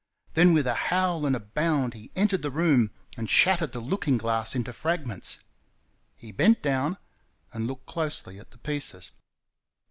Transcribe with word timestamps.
Then 0.33 0.55
with 0.55 0.65
a 0.65 0.73
howl 0.89 1.27
and 1.27 1.35
a 1.35 1.39
bound 1.39 1.93
he 1.93 2.09
entered 2.15 2.41
the 2.41 2.49
room 2.49 2.89
and 3.15 3.29
shattered 3.29 3.71
the 3.71 3.79
looking 3.79 4.17
glass 4.17 4.55
into 4.55 4.73
fragments. 4.73 5.37
He 6.15 6.31
bent 6.31 6.63
down 6.63 6.97
and 7.53 7.67
looked 7.67 7.85
closely 7.85 8.39
at 8.39 8.49
the 8.49 8.57
pieces. 8.57 9.11